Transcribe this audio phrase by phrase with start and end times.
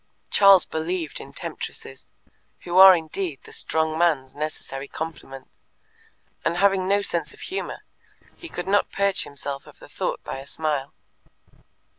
[0.31, 2.07] Charles believed in temptresses,
[2.61, 5.59] who are indeed the strong man's necessary complement,
[6.43, 7.83] and having no sense of humour,
[8.35, 10.91] he could not purge himself of the thought by a smile.